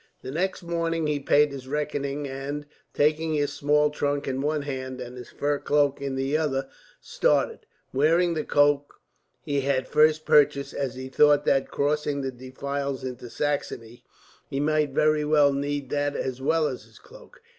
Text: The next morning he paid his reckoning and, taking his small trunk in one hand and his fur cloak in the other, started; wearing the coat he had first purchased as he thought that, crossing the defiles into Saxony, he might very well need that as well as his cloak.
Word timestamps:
The 0.23 0.31
next 0.31 0.63
morning 0.63 1.05
he 1.05 1.19
paid 1.19 1.51
his 1.51 1.67
reckoning 1.67 2.27
and, 2.27 2.65
taking 2.91 3.35
his 3.35 3.53
small 3.53 3.91
trunk 3.91 4.27
in 4.27 4.41
one 4.41 4.63
hand 4.63 4.99
and 4.99 5.15
his 5.15 5.29
fur 5.29 5.59
cloak 5.59 6.01
in 6.01 6.15
the 6.15 6.35
other, 6.35 6.67
started; 6.99 7.67
wearing 7.93 8.33
the 8.33 8.43
coat 8.43 8.87
he 9.43 9.61
had 9.61 9.87
first 9.87 10.25
purchased 10.25 10.73
as 10.73 10.95
he 10.95 11.07
thought 11.07 11.45
that, 11.45 11.69
crossing 11.69 12.21
the 12.21 12.31
defiles 12.31 13.03
into 13.03 13.29
Saxony, 13.29 14.03
he 14.49 14.59
might 14.59 14.89
very 14.89 15.23
well 15.23 15.53
need 15.53 15.91
that 15.91 16.15
as 16.15 16.41
well 16.41 16.67
as 16.67 16.85
his 16.85 16.97
cloak. 16.97 17.39